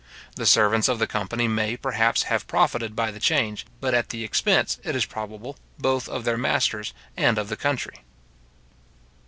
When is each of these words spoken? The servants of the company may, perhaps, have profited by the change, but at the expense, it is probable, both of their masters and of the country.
The 0.35 0.47
servants 0.47 0.87
of 0.87 0.97
the 0.97 1.05
company 1.05 1.47
may, 1.47 1.77
perhaps, 1.77 2.23
have 2.23 2.47
profited 2.47 2.95
by 2.95 3.11
the 3.11 3.19
change, 3.19 3.67
but 3.79 3.93
at 3.93 4.09
the 4.09 4.23
expense, 4.23 4.79
it 4.83 4.95
is 4.95 5.05
probable, 5.05 5.57
both 5.77 6.09
of 6.09 6.23
their 6.23 6.39
masters 6.39 6.91
and 7.15 7.37
of 7.37 7.49
the 7.49 7.55
country. 7.55 8.03